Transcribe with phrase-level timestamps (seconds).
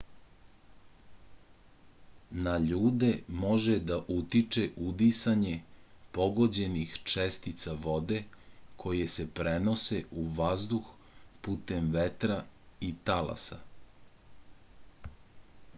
[2.47, 3.09] na ljude
[3.41, 5.51] može da utiče udisanje
[6.19, 8.23] pogođenih čestica vode
[8.87, 10.91] koje se prenose u vazduh
[11.49, 12.39] putem vetra
[12.91, 13.61] i talasa